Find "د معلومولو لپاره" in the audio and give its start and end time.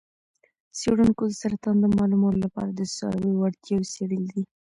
1.81-2.69